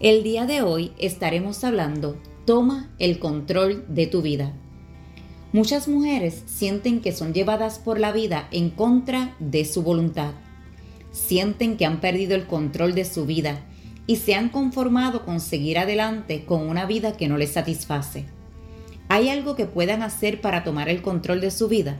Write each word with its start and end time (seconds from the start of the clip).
El 0.00 0.22
día 0.22 0.46
de 0.46 0.62
hoy 0.62 0.92
estaremos 0.98 1.64
hablando 1.64 2.16
Toma 2.44 2.88
el 3.00 3.18
control 3.18 3.84
de 3.88 4.06
tu 4.06 4.22
vida. 4.22 4.52
Muchas 5.52 5.88
mujeres 5.88 6.44
sienten 6.46 7.00
que 7.00 7.10
son 7.10 7.34
llevadas 7.34 7.80
por 7.80 7.98
la 7.98 8.12
vida 8.12 8.46
en 8.52 8.70
contra 8.70 9.34
de 9.40 9.64
su 9.64 9.82
voluntad. 9.82 10.34
Sienten 11.10 11.76
que 11.76 11.84
han 11.84 12.00
perdido 12.00 12.36
el 12.36 12.46
control 12.46 12.94
de 12.94 13.04
su 13.04 13.26
vida 13.26 13.58
y 14.06 14.16
se 14.16 14.36
han 14.36 14.50
conformado 14.50 15.24
con 15.24 15.40
seguir 15.40 15.78
adelante 15.78 16.44
con 16.44 16.68
una 16.68 16.86
vida 16.86 17.16
que 17.16 17.26
no 17.26 17.36
les 17.36 17.50
satisface. 17.50 18.24
¿Hay 19.08 19.30
algo 19.30 19.56
que 19.56 19.66
puedan 19.66 20.02
hacer 20.02 20.40
para 20.40 20.62
tomar 20.62 20.88
el 20.88 21.02
control 21.02 21.40
de 21.40 21.50
su 21.50 21.66
vida? 21.66 21.98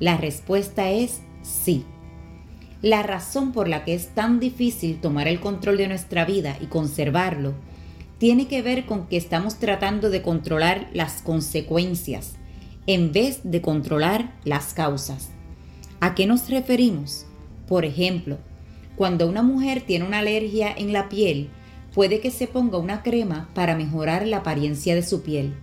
La 0.00 0.16
respuesta 0.16 0.90
es 0.90 1.20
sí. 1.42 1.84
La 2.82 3.02
razón 3.02 3.50
por 3.50 3.66
la 3.66 3.84
que 3.84 3.94
es 3.94 4.14
tan 4.14 4.38
difícil 4.38 5.00
tomar 5.00 5.26
el 5.26 5.40
control 5.40 5.78
de 5.78 5.88
nuestra 5.88 6.24
vida 6.24 6.56
y 6.60 6.66
conservarlo 6.66 7.54
tiene 8.18 8.46
que 8.46 8.62
ver 8.62 8.86
con 8.86 9.08
que 9.08 9.16
estamos 9.16 9.58
tratando 9.58 10.10
de 10.10 10.22
controlar 10.22 10.88
las 10.92 11.22
consecuencias 11.22 12.34
en 12.86 13.12
vez 13.12 13.40
de 13.42 13.60
controlar 13.60 14.32
las 14.44 14.74
causas. 14.74 15.30
¿A 16.00 16.14
qué 16.14 16.26
nos 16.26 16.48
referimos? 16.50 17.26
Por 17.66 17.84
ejemplo, 17.84 18.38
cuando 18.96 19.28
una 19.28 19.42
mujer 19.42 19.82
tiene 19.82 20.04
una 20.04 20.20
alergia 20.20 20.72
en 20.76 20.92
la 20.92 21.08
piel, 21.08 21.50
puede 21.94 22.20
que 22.20 22.30
se 22.30 22.46
ponga 22.46 22.78
una 22.78 23.02
crema 23.02 23.48
para 23.54 23.76
mejorar 23.76 24.26
la 24.26 24.38
apariencia 24.38 24.94
de 24.94 25.02
su 25.02 25.22
piel, 25.22 25.54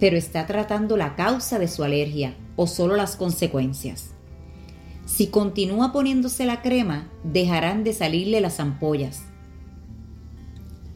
pero 0.00 0.16
está 0.16 0.46
tratando 0.46 0.96
la 0.96 1.14
causa 1.14 1.60
de 1.60 1.68
su 1.68 1.84
alergia 1.84 2.34
o 2.56 2.66
solo 2.66 2.96
las 2.96 3.14
consecuencias. 3.14 4.11
Si 5.06 5.28
continúa 5.28 5.92
poniéndose 5.92 6.46
la 6.46 6.62
crema, 6.62 7.10
dejarán 7.24 7.84
de 7.84 7.92
salirle 7.92 8.40
las 8.40 8.60
ampollas. 8.60 9.22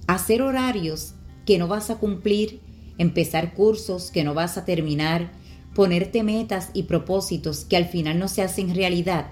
Hacer 0.07 0.43
horarios 0.43 1.15
que 1.45 1.59
no 1.59 1.69
vas 1.69 1.91
a 1.91 1.97
cumplir, 1.97 2.61
empezar 2.99 3.55
cursos 3.55 4.11
que 4.11 4.25
no 4.25 4.35
vas 4.35 4.57
a 4.57 4.65
terminar, 4.65 5.33
ponerte 5.75 6.23
metas 6.23 6.71
y 6.73 6.85
propósitos 6.85 7.65
que 7.65 7.77
al 7.77 7.87
final 7.87 8.19
no 8.19 8.29
se 8.29 8.43
hacen 8.43 8.75
realidad, 8.75 9.27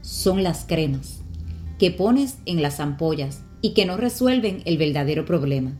son 0.00 0.42
las 0.42 0.64
cremas 0.64 1.20
que 1.78 1.90
pones 1.90 2.38
en 2.46 2.62
las 2.62 2.80
ampollas 2.80 3.42
y 3.60 3.74
que 3.74 3.84
no 3.86 3.96
resuelven 3.96 4.62
el 4.64 4.78
verdadero 4.78 5.24
problema. 5.24 5.72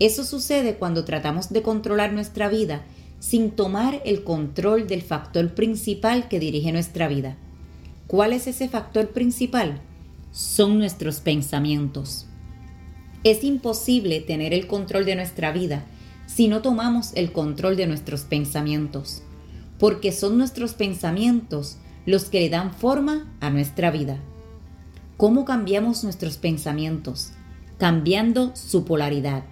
Eso 0.00 0.24
sucede 0.24 0.76
cuando 0.76 1.04
tratamos 1.04 1.50
de 1.50 1.62
controlar 1.62 2.12
nuestra 2.12 2.48
vida 2.48 2.82
sin 3.24 3.52
tomar 3.52 4.02
el 4.04 4.22
control 4.22 4.86
del 4.86 5.00
factor 5.00 5.54
principal 5.54 6.28
que 6.28 6.38
dirige 6.38 6.72
nuestra 6.72 7.08
vida. 7.08 7.38
¿Cuál 8.06 8.34
es 8.34 8.46
ese 8.46 8.68
factor 8.68 9.12
principal? 9.12 9.80
Son 10.30 10.76
nuestros 10.76 11.20
pensamientos. 11.20 12.26
Es 13.22 13.42
imposible 13.42 14.20
tener 14.20 14.52
el 14.52 14.66
control 14.66 15.06
de 15.06 15.16
nuestra 15.16 15.52
vida 15.52 15.86
si 16.26 16.48
no 16.48 16.60
tomamos 16.60 17.12
el 17.14 17.32
control 17.32 17.76
de 17.76 17.86
nuestros 17.86 18.24
pensamientos, 18.24 19.22
porque 19.78 20.12
son 20.12 20.36
nuestros 20.36 20.74
pensamientos 20.74 21.78
los 22.04 22.26
que 22.26 22.40
le 22.40 22.50
dan 22.50 22.74
forma 22.74 23.34
a 23.40 23.48
nuestra 23.48 23.90
vida. 23.90 24.18
¿Cómo 25.16 25.46
cambiamos 25.46 26.04
nuestros 26.04 26.36
pensamientos? 26.36 27.32
Cambiando 27.78 28.54
su 28.54 28.84
polaridad. 28.84 29.44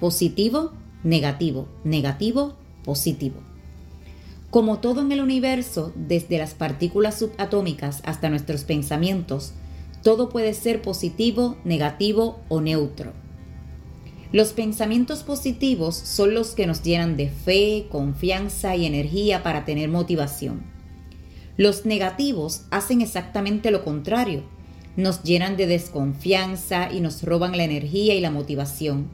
Positivo, 0.00 0.72
negativo, 1.04 1.68
negativo, 1.84 2.56
positivo. 2.84 3.40
Como 4.50 4.80
todo 4.80 5.00
en 5.00 5.12
el 5.12 5.20
universo, 5.20 5.92
desde 5.96 6.38
las 6.38 6.54
partículas 6.54 7.18
subatómicas 7.18 8.02
hasta 8.04 8.28
nuestros 8.28 8.64
pensamientos, 8.64 9.54
todo 10.02 10.28
puede 10.28 10.52
ser 10.52 10.82
positivo, 10.82 11.56
negativo 11.64 12.40
o 12.48 12.60
neutro. 12.60 13.12
Los 14.32 14.52
pensamientos 14.52 15.22
positivos 15.22 15.94
son 15.94 16.34
los 16.34 16.54
que 16.54 16.66
nos 16.66 16.82
llenan 16.82 17.16
de 17.16 17.28
fe, 17.28 17.86
confianza 17.90 18.74
y 18.76 18.86
energía 18.86 19.42
para 19.42 19.64
tener 19.64 19.88
motivación. 19.88 20.62
Los 21.56 21.84
negativos 21.84 22.62
hacen 22.70 23.02
exactamente 23.02 23.70
lo 23.70 23.84
contrario, 23.84 24.42
nos 24.96 25.22
llenan 25.22 25.56
de 25.56 25.66
desconfianza 25.66 26.90
y 26.92 27.00
nos 27.00 27.22
roban 27.22 27.56
la 27.56 27.64
energía 27.64 28.14
y 28.14 28.20
la 28.20 28.30
motivación. 28.30 29.08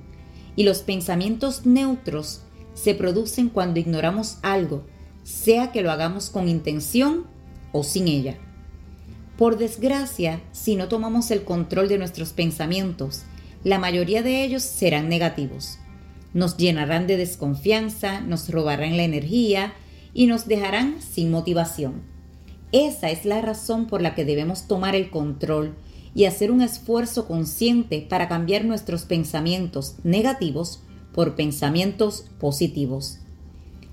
Y 0.56 0.64
los 0.64 0.78
pensamientos 0.82 1.66
neutros 1.66 2.42
se 2.80 2.94
producen 2.94 3.48
cuando 3.48 3.80
ignoramos 3.80 4.38
algo, 4.42 4.84
sea 5.24 5.72
que 5.72 5.82
lo 5.82 5.90
hagamos 5.90 6.30
con 6.30 6.48
intención 6.48 7.26
o 7.72 7.82
sin 7.82 8.06
ella. 8.06 8.36
Por 9.36 9.58
desgracia, 9.58 10.40
si 10.52 10.76
no 10.76 10.88
tomamos 10.88 11.30
el 11.30 11.42
control 11.42 11.88
de 11.88 11.98
nuestros 11.98 12.32
pensamientos, 12.32 13.24
la 13.64 13.78
mayoría 13.78 14.22
de 14.22 14.44
ellos 14.44 14.62
serán 14.62 15.08
negativos. 15.08 15.78
Nos 16.34 16.56
llenarán 16.56 17.06
de 17.06 17.16
desconfianza, 17.16 18.20
nos 18.20 18.48
robarán 18.48 18.96
la 18.96 19.02
energía 19.02 19.72
y 20.14 20.26
nos 20.26 20.46
dejarán 20.46 21.02
sin 21.02 21.30
motivación. 21.30 22.02
Esa 22.70 23.10
es 23.10 23.24
la 23.24 23.40
razón 23.40 23.86
por 23.86 24.02
la 24.02 24.14
que 24.14 24.24
debemos 24.24 24.68
tomar 24.68 24.94
el 24.94 25.10
control 25.10 25.74
y 26.14 26.26
hacer 26.26 26.52
un 26.52 26.62
esfuerzo 26.62 27.26
consciente 27.26 28.06
para 28.08 28.28
cambiar 28.28 28.64
nuestros 28.64 29.04
pensamientos 29.04 29.96
negativos 30.04 30.82
por 31.18 31.34
pensamientos 31.34 32.26
positivos. 32.38 33.18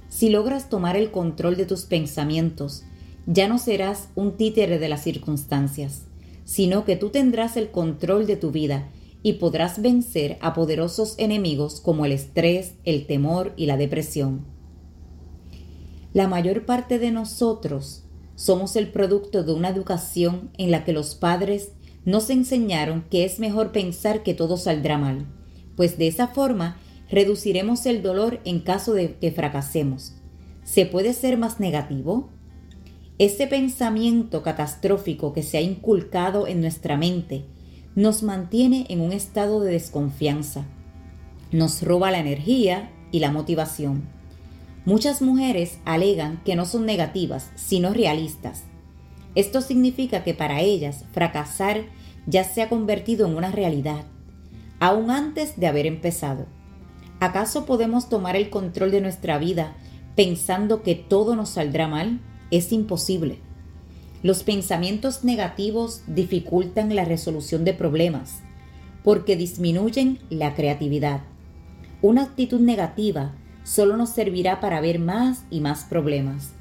Si 0.09 0.29
logras 0.29 0.69
tomar 0.69 0.95
el 0.95 1.09
control 1.09 1.57
de 1.57 1.65
tus 1.65 1.85
pensamientos, 1.85 2.83
ya 3.25 3.47
no 3.47 3.57
serás 3.57 4.09
un 4.13 4.37
títere 4.37 4.77
de 4.77 4.89
las 4.89 5.01
circunstancias, 5.01 6.03
sino 6.43 6.85
que 6.85 6.97
tú 6.97 7.09
tendrás 7.09 7.57
el 7.57 7.71
control 7.71 8.27
de 8.27 8.35
tu 8.35 8.51
vida 8.51 8.91
y 9.23 9.33
podrás 9.33 9.81
vencer 9.81 10.37
a 10.39 10.53
poderosos 10.53 11.15
enemigos 11.17 11.81
como 11.81 12.05
el 12.05 12.11
estrés, 12.11 12.75
el 12.83 13.07
temor 13.07 13.53
y 13.57 13.65
la 13.65 13.77
depresión. 13.77 14.45
La 16.13 16.27
mayor 16.27 16.67
parte 16.67 16.99
de 16.99 17.09
nosotros 17.09 18.03
somos 18.35 18.75
el 18.75 18.91
producto 18.91 19.43
de 19.43 19.51
una 19.51 19.69
educación 19.69 20.51
en 20.59 20.69
la 20.69 20.83
que 20.83 20.93
los 20.93 21.15
padres 21.15 21.71
nos 22.05 22.29
enseñaron 22.29 23.03
que 23.09 23.25
es 23.25 23.39
mejor 23.39 23.71
pensar 23.71 24.21
que 24.21 24.35
todo 24.35 24.57
saldrá 24.57 24.99
mal, 24.99 25.25
pues 25.75 25.97
de 25.97 26.05
esa 26.05 26.27
forma 26.27 26.77
reduciremos 27.09 27.85
el 27.85 28.01
dolor 28.01 28.39
en 28.45 28.59
caso 28.59 28.93
de 28.93 29.15
que 29.17 29.31
fracasemos. 29.31 30.13
¿Se 30.63 30.85
puede 30.85 31.13
ser 31.13 31.37
más 31.37 31.59
negativo? 31.59 32.29
Ese 33.17 33.47
pensamiento 33.47 34.43
catastrófico 34.43 35.31
que 35.31 35.43
se 35.43 35.57
ha 35.57 35.61
inculcado 35.61 36.47
en 36.47 36.59
nuestra 36.61 36.97
mente 36.97 37.45
nos 37.95 38.23
mantiene 38.23 38.85
en 38.89 38.99
un 38.99 39.13
estado 39.13 39.61
de 39.61 39.71
desconfianza, 39.71 40.65
nos 41.51 41.81
roba 41.81 42.11
la 42.11 42.19
energía 42.19 42.91
y 43.11 43.19
la 43.19 43.31
motivación. 43.31 44.03
Muchas 44.83 45.21
mujeres 45.21 45.79
alegan 45.85 46.41
que 46.43 46.55
no 46.55 46.65
son 46.65 46.85
negativas, 46.85 47.51
sino 47.55 47.93
realistas. 47.93 48.63
Esto 49.33 49.61
significa 49.61 50.23
que 50.23 50.33
para 50.33 50.61
ellas 50.61 51.05
fracasar 51.13 51.85
ya 52.27 52.43
se 52.43 52.61
ha 52.61 52.69
convertido 52.69 53.27
en 53.27 53.37
una 53.37 53.51
realidad, 53.51 54.03
aún 54.79 55.09
antes 55.09 55.57
de 55.57 55.67
haber 55.67 55.85
empezado. 55.85 56.47
¿Acaso 57.25 57.65
podemos 57.65 58.07
tomar 58.07 58.35
el 58.35 58.51
control 58.51 58.91
de 58.91 59.01
nuestra 59.01 59.39
vida 59.39 59.73
pensando 60.15 60.83
que 60.83 60.93
todo 60.93 61.35
nos 61.35 61.49
saldrá 61.49 61.87
mal? 61.87 62.19
Es 62.51 62.71
imposible. 62.71 63.39
Los 64.21 64.43
pensamientos 64.43 65.23
negativos 65.23 66.03
dificultan 66.05 66.95
la 66.95 67.03
resolución 67.03 67.65
de 67.65 67.73
problemas 67.73 68.43
porque 69.03 69.35
disminuyen 69.35 70.19
la 70.29 70.53
creatividad. 70.53 71.21
Una 72.03 72.21
actitud 72.21 72.59
negativa 72.59 73.33
solo 73.63 73.97
nos 73.97 74.11
servirá 74.11 74.59
para 74.59 74.79
ver 74.79 74.99
más 74.99 75.45
y 75.49 75.61
más 75.61 75.85
problemas. 75.85 76.51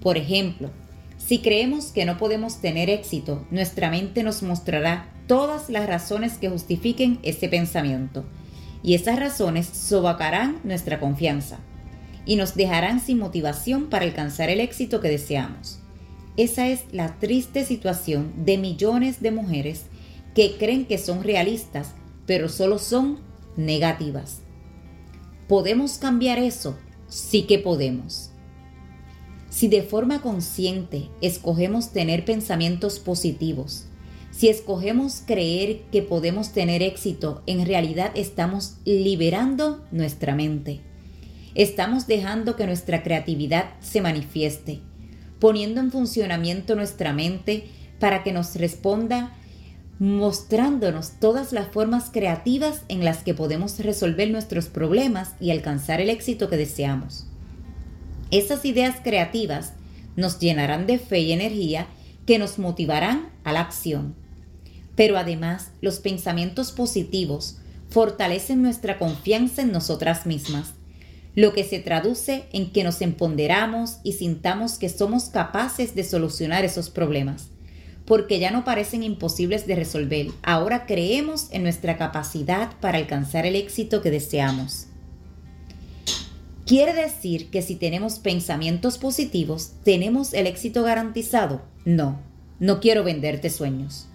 Por 0.00 0.18
ejemplo, 0.18 0.70
si 1.18 1.40
creemos 1.40 1.86
que 1.86 2.04
no 2.04 2.16
podemos 2.16 2.60
tener 2.60 2.90
éxito, 2.90 3.44
nuestra 3.50 3.90
mente 3.90 4.22
nos 4.22 4.44
mostrará 4.44 5.08
todas 5.26 5.68
las 5.68 5.88
razones 5.88 6.38
que 6.38 6.48
justifiquen 6.48 7.18
ese 7.24 7.48
pensamiento 7.48 8.24
y 8.82 8.94
esas 8.94 9.18
razones 9.18 9.66
sobacarán 9.66 10.60
nuestra 10.64 10.98
confianza 10.98 11.58
y 12.24 12.36
nos 12.36 12.54
dejarán 12.54 13.00
sin 13.00 13.18
motivación 13.18 13.88
para 13.88 14.04
alcanzar 14.04 14.50
el 14.50 14.60
éxito 14.60 15.00
que 15.00 15.08
deseamos. 15.08 15.78
Esa 16.36 16.68
es 16.68 16.84
la 16.92 17.18
triste 17.18 17.64
situación 17.64 18.32
de 18.44 18.58
millones 18.58 19.20
de 19.20 19.30
mujeres 19.30 19.86
que 20.34 20.56
creen 20.56 20.86
que 20.86 20.98
son 20.98 21.22
realistas, 21.22 21.94
pero 22.26 22.48
solo 22.48 22.78
son 22.78 23.18
negativas. 23.56 24.40
¿Podemos 25.46 25.98
cambiar 25.98 26.38
eso? 26.38 26.78
Sí 27.08 27.42
que 27.42 27.58
podemos. 27.58 28.30
Si 29.50 29.68
de 29.68 29.82
forma 29.82 30.22
consciente 30.22 31.10
escogemos 31.20 31.92
tener 31.92 32.24
pensamientos 32.24 32.98
positivos, 32.98 33.84
si 34.32 34.48
escogemos 34.48 35.22
creer 35.26 35.82
que 35.92 36.02
podemos 36.02 36.52
tener 36.52 36.82
éxito, 36.82 37.42
en 37.46 37.64
realidad 37.66 38.10
estamos 38.14 38.78
liberando 38.84 39.84
nuestra 39.92 40.34
mente. 40.34 40.80
Estamos 41.54 42.06
dejando 42.06 42.56
que 42.56 42.66
nuestra 42.66 43.02
creatividad 43.02 43.74
se 43.80 44.00
manifieste, 44.00 44.80
poniendo 45.38 45.80
en 45.80 45.92
funcionamiento 45.92 46.74
nuestra 46.74 47.12
mente 47.12 47.66
para 48.00 48.24
que 48.24 48.32
nos 48.32 48.56
responda 48.56 49.36
mostrándonos 49.98 51.20
todas 51.20 51.52
las 51.52 51.68
formas 51.68 52.10
creativas 52.10 52.82
en 52.88 53.04
las 53.04 53.22
que 53.22 53.34
podemos 53.34 53.78
resolver 53.78 54.30
nuestros 54.30 54.66
problemas 54.66 55.34
y 55.40 55.50
alcanzar 55.50 56.00
el 56.00 56.08
éxito 56.08 56.48
que 56.48 56.56
deseamos. 56.56 57.26
Esas 58.30 58.64
ideas 58.64 58.96
creativas 59.04 59.74
nos 60.16 60.38
llenarán 60.40 60.86
de 60.86 60.98
fe 60.98 61.20
y 61.20 61.32
energía 61.32 61.86
que 62.26 62.38
nos 62.38 62.58
motivarán 62.58 63.28
a 63.44 63.52
la 63.52 63.60
acción. 63.60 64.21
Pero 65.02 65.18
además, 65.18 65.72
los 65.80 65.98
pensamientos 65.98 66.70
positivos 66.70 67.56
fortalecen 67.88 68.62
nuestra 68.62 69.00
confianza 69.00 69.62
en 69.62 69.72
nosotras 69.72 70.26
mismas, 70.26 70.74
lo 71.34 71.52
que 71.52 71.64
se 71.64 71.80
traduce 71.80 72.44
en 72.52 72.70
que 72.70 72.84
nos 72.84 73.00
empoderamos 73.00 73.96
y 74.04 74.12
sintamos 74.12 74.74
que 74.74 74.88
somos 74.88 75.24
capaces 75.24 75.96
de 75.96 76.04
solucionar 76.04 76.64
esos 76.64 76.88
problemas, 76.88 77.48
porque 78.06 78.38
ya 78.38 78.52
no 78.52 78.64
parecen 78.64 79.02
imposibles 79.02 79.66
de 79.66 79.74
resolver. 79.74 80.28
Ahora 80.44 80.86
creemos 80.86 81.48
en 81.50 81.64
nuestra 81.64 81.98
capacidad 81.98 82.70
para 82.78 82.98
alcanzar 82.98 83.44
el 83.44 83.56
éxito 83.56 84.02
que 84.02 84.12
deseamos. 84.12 84.86
¿Quiere 86.64 86.92
decir 86.92 87.50
que 87.50 87.60
si 87.60 87.74
tenemos 87.74 88.20
pensamientos 88.20 88.98
positivos, 88.98 89.72
tenemos 89.82 90.32
el 90.32 90.46
éxito 90.46 90.84
garantizado? 90.84 91.60
No, 91.84 92.20
no 92.60 92.78
quiero 92.78 93.02
venderte 93.02 93.50
sueños. 93.50 94.06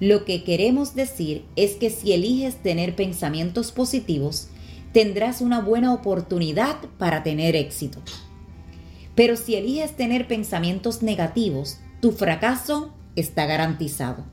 Lo 0.00 0.24
que 0.24 0.44
queremos 0.44 0.94
decir 0.94 1.44
es 1.56 1.74
que 1.74 1.90
si 1.90 2.12
eliges 2.12 2.56
tener 2.62 2.94
pensamientos 2.94 3.72
positivos, 3.72 4.48
tendrás 4.92 5.40
una 5.40 5.60
buena 5.60 5.92
oportunidad 5.92 6.76
para 6.98 7.22
tener 7.22 7.56
éxito. 7.56 8.00
Pero 9.14 9.36
si 9.36 9.56
eliges 9.56 9.96
tener 9.96 10.28
pensamientos 10.28 11.02
negativos, 11.02 11.78
tu 12.00 12.12
fracaso 12.12 12.94
está 13.16 13.46
garantizado. 13.46 14.24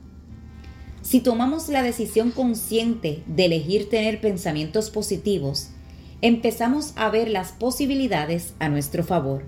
Si 1.02 1.20
tomamos 1.20 1.68
la 1.68 1.82
decisión 1.82 2.30
consciente 2.30 3.22
de 3.26 3.46
elegir 3.46 3.88
tener 3.88 4.20
pensamientos 4.20 4.90
positivos, 4.90 5.70
empezamos 6.22 6.92
a 6.96 7.10
ver 7.10 7.28
las 7.28 7.52
posibilidades 7.52 8.54
a 8.60 8.68
nuestro 8.68 9.02
favor 9.02 9.44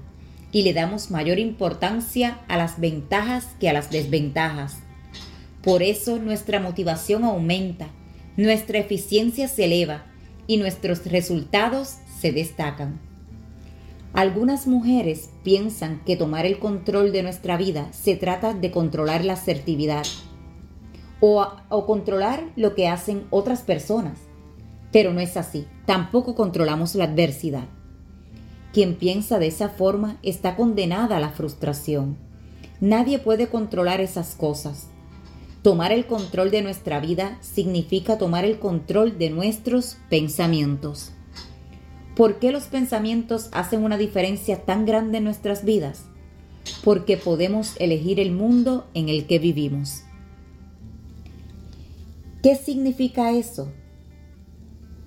y 0.51 0.63
le 0.63 0.73
damos 0.73 1.11
mayor 1.11 1.39
importancia 1.39 2.41
a 2.49 2.57
las 2.57 2.81
ventajas 2.81 3.47
que 3.61 3.69
a 3.69 3.73
las 3.73 3.91
desventajas. 3.91 4.79
Por 5.69 5.83
eso 5.83 6.19
nuestra 6.19 6.61
motivación 6.61 7.25
aumenta, 7.25 7.89
nuestra 8.39 8.79
eficiencia 8.79 9.49
se 9.49 9.67
eleva 9.67 10.07
y 10.47 10.57
nuestros 10.57 11.05
resultados 11.05 11.97
se 12.19 12.33
destacan. 12.33 12.99
Algunas 14.15 14.67
mujeres 14.67 15.29
piensan 15.45 16.03
que 16.07 16.17
tomar 16.17 16.47
el 16.47 16.59
control 16.59 17.13
de 17.13 17.23
nuestra 17.23 17.59
vida 17.59 17.93
se 17.93 18.17
trata 18.17 18.55
de 18.55 18.71
controlar 18.71 19.27
la 19.27 19.35
asertividad 19.35 20.07
o, 21.21 21.47
o 21.69 21.85
controlar 21.85 22.45
lo 22.57 22.75
que 22.75 22.89
hacen 22.89 23.27
otras 23.29 23.61
personas. 23.61 24.21
Pero 24.91 25.13
no 25.13 25.21
es 25.21 25.37
así. 25.37 25.67
Tampoco 25.85 26.35
controlamos 26.35 26.95
la 26.95 27.05
adversidad. 27.05 27.69
Quien 28.73 28.95
piensa 28.95 29.39
de 29.39 29.49
esa 29.49 29.69
forma 29.69 30.17
está 30.23 30.57
condenada 30.57 31.19
a 31.19 31.21
la 31.21 31.29
frustración. 31.29 32.17
Nadie 32.81 33.19
puede 33.19 33.49
controlar 33.49 34.01
esas 34.01 34.35
cosas. 34.35 34.89
Tomar 35.63 35.93
el 35.93 36.07
control 36.07 36.51
de 36.51 36.63
nuestra 36.63 37.01
vida 37.01 37.39
significa 37.41 38.19
tomar 38.19 38.45
el 38.45 38.59
control 38.59 39.19
de 39.19 39.31
nuestros 39.31 39.97
pensamientos. 40.09 41.13
¿Por 42.17 42.39
qué 42.39 42.53
los 42.53 42.65
pensamientos 42.65 43.49
hacen 43.53 43.85
una 43.85 43.99
diferencia 43.99 44.65
tan 44.65 44.87
grande 44.87 45.19
en 45.19 45.25
nuestras 45.25 45.65
vidas? 45.65 46.05
Porque 46.85 47.17
podemos 47.17 47.75
elegir 47.79 48.21
el 48.21 48.33
mundo 48.33 48.87
en 48.95 49.09
el 49.09 49.27
que 49.27 49.39
vivimos. 49.39 50.03
¿Qué 52.43 52.55
significa 52.57 53.33
eso? 53.33 53.73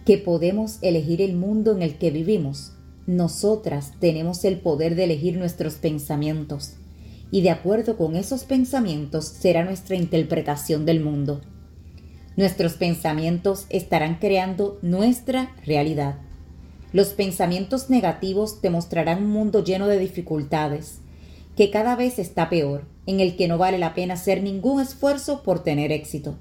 que 0.06 0.18
podemos 0.18 0.80
elegir 0.82 1.22
el 1.22 1.36
mundo 1.36 1.72
en 1.74 1.82
el 1.82 1.98
que 1.98 2.12
vivimos. 2.12 2.74
Nosotras 3.06 3.94
tenemos 4.00 4.44
el 4.46 4.60
poder 4.60 4.96
de 4.96 5.06
elegir 5.06 5.38
nuestros 5.38 5.76
pensamientos 5.76 6.76
y 7.32 7.42
de 7.42 7.50
acuerdo 7.50 7.98
con 7.98 8.16
esos 8.16 8.44
pensamientos 8.44 9.26
será 9.26 9.64
nuestra 9.64 9.96
interpretación 9.96 10.86
del 10.86 11.00
mundo. 11.00 11.42
Nuestros 12.36 12.74
pensamientos 12.74 13.66
estarán 13.70 14.16
creando 14.16 14.78
nuestra 14.82 15.56
realidad. 15.66 16.16
Los 16.94 17.10
pensamientos 17.10 17.90
negativos 17.90 18.60
te 18.62 18.70
mostrarán 18.70 19.24
un 19.24 19.32
mundo 19.32 19.64
lleno 19.64 19.88
de 19.88 19.98
dificultades, 19.98 21.00
que 21.56 21.70
cada 21.70 21.96
vez 21.96 22.20
está 22.20 22.50
peor, 22.50 22.86
en 23.06 23.22
el 23.22 23.36
que 23.38 23.48
no 23.48 23.58
vale 23.58 23.78
la 23.78 23.94
pena 23.94 24.16
hacer 24.16 24.44
ningún 24.44 24.82
esfuerzo 24.82 25.42
por 25.44 25.64
tener 25.64 25.92
éxito. 25.92 26.36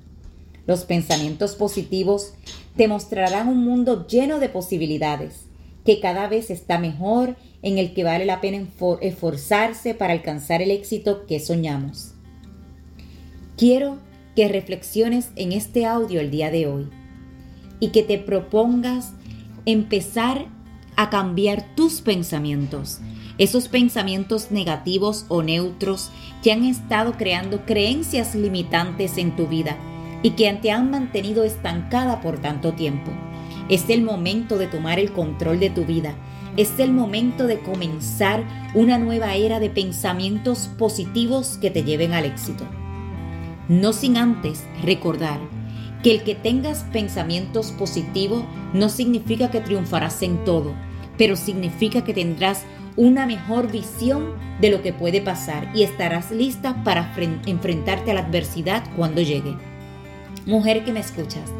Los 0.66 0.84
pensamientos 0.84 1.54
positivos 1.54 2.34
te 2.76 2.88
mostrarán 2.88 3.48
un 3.48 3.64
mundo 3.64 4.06
lleno 4.06 4.38
de 4.38 4.48
posibilidades, 4.48 5.49
que 5.84 6.00
cada 6.00 6.28
vez 6.28 6.50
está 6.50 6.78
mejor, 6.78 7.36
en 7.62 7.78
el 7.78 7.92
que 7.92 8.04
vale 8.04 8.24
la 8.24 8.40
pena 8.40 8.66
esforzarse 9.00 9.94
para 9.94 10.12
alcanzar 10.12 10.62
el 10.62 10.70
éxito 10.70 11.26
que 11.26 11.40
soñamos. 11.40 12.14
Quiero 13.56 13.98
que 14.34 14.48
reflexiones 14.48 15.30
en 15.36 15.52
este 15.52 15.86
audio 15.86 16.20
el 16.20 16.30
día 16.30 16.50
de 16.50 16.66
hoy 16.66 16.88
y 17.80 17.88
que 17.88 18.02
te 18.02 18.18
propongas 18.18 19.12
empezar 19.66 20.46
a 20.96 21.10
cambiar 21.10 21.74
tus 21.74 22.00
pensamientos, 22.00 23.00
esos 23.38 23.68
pensamientos 23.68 24.50
negativos 24.50 25.24
o 25.28 25.42
neutros 25.42 26.10
que 26.42 26.52
han 26.52 26.64
estado 26.64 27.12
creando 27.12 27.64
creencias 27.64 28.34
limitantes 28.34 29.16
en 29.18 29.34
tu 29.36 29.46
vida 29.46 29.76
y 30.22 30.30
que 30.30 30.52
te 30.54 30.70
han 30.70 30.90
mantenido 30.90 31.44
estancada 31.44 32.20
por 32.20 32.38
tanto 32.40 32.72
tiempo. 32.74 33.10
Es 33.70 33.88
el 33.88 34.02
momento 34.02 34.58
de 34.58 34.66
tomar 34.66 34.98
el 34.98 35.12
control 35.12 35.60
de 35.60 35.70
tu 35.70 35.84
vida. 35.84 36.16
Es 36.56 36.80
el 36.80 36.92
momento 36.92 37.46
de 37.46 37.60
comenzar 37.60 38.44
una 38.74 38.98
nueva 38.98 39.36
era 39.36 39.60
de 39.60 39.70
pensamientos 39.70 40.68
positivos 40.76 41.56
que 41.60 41.70
te 41.70 41.84
lleven 41.84 42.12
al 42.12 42.24
éxito. 42.24 42.64
No 43.68 43.92
sin 43.92 44.16
antes 44.16 44.66
recordar 44.82 45.38
que 46.02 46.10
el 46.10 46.24
que 46.24 46.34
tengas 46.34 46.82
pensamientos 46.92 47.70
positivos 47.70 48.42
no 48.74 48.88
significa 48.88 49.52
que 49.52 49.60
triunfarás 49.60 50.20
en 50.22 50.44
todo, 50.44 50.74
pero 51.16 51.36
significa 51.36 52.02
que 52.02 52.12
tendrás 52.12 52.64
una 52.96 53.24
mejor 53.24 53.70
visión 53.70 54.32
de 54.60 54.70
lo 54.70 54.82
que 54.82 54.92
puede 54.92 55.20
pasar 55.20 55.70
y 55.76 55.84
estarás 55.84 56.32
lista 56.32 56.82
para 56.82 57.14
enfrentarte 57.46 58.10
a 58.10 58.14
la 58.14 58.22
adversidad 58.22 58.82
cuando 58.96 59.20
llegue. 59.20 59.56
Mujer 60.44 60.84
que 60.84 60.92
me 60.92 61.00
escuchas, 61.00 61.52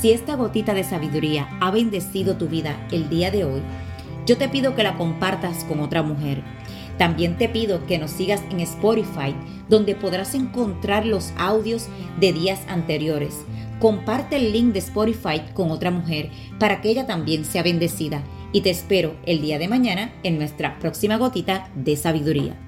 si 0.00 0.10
esta 0.10 0.36
gotita 0.36 0.74
de 0.74 0.84
sabiduría 0.84 1.48
ha 1.60 1.70
bendecido 1.70 2.36
tu 2.36 2.48
vida 2.48 2.86
el 2.90 3.08
día 3.08 3.30
de 3.30 3.44
hoy, 3.44 3.62
yo 4.26 4.36
te 4.36 4.48
pido 4.48 4.74
que 4.74 4.82
la 4.82 4.96
compartas 4.96 5.64
con 5.64 5.80
otra 5.80 6.02
mujer. 6.02 6.42
También 6.98 7.36
te 7.36 7.48
pido 7.48 7.86
que 7.86 7.98
nos 7.98 8.10
sigas 8.10 8.42
en 8.50 8.60
Spotify, 8.60 9.34
donde 9.68 9.94
podrás 9.94 10.34
encontrar 10.34 11.06
los 11.06 11.32
audios 11.38 11.88
de 12.20 12.32
días 12.32 12.60
anteriores. 12.68 13.44
Comparte 13.78 14.36
el 14.36 14.52
link 14.52 14.72
de 14.72 14.78
Spotify 14.80 15.42
con 15.54 15.70
otra 15.70 15.90
mujer 15.90 16.30
para 16.58 16.80
que 16.80 16.90
ella 16.90 17.06
también 17.06 17.44
sea 17.44 17.62
bendecida. 17.62 18.22
Y 18.52 18.62
te 18.62 18.70
espero 18.70 19.16
el 19.26 19.42
día 19.42 19.58
de 19.58 19.68
mañana 19.68 20.12
en 20.22 20.38
nuestra 20.38 20.78
próxima 20.78 21.16
gotita 21.18 21.68
de 21.74 21.96
sabiduría. 21.96 22.65